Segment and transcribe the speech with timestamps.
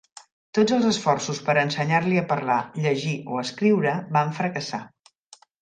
[0.57, 2.57] Tots els esforços per ensenyar-li a parlar,
[2.87, 4.85] llegir o escriure van fracassar.